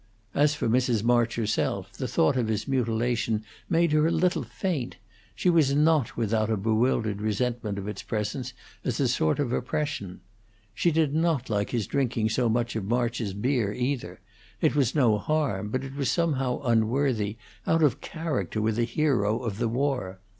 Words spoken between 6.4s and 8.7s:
a bewildered resentment of its presence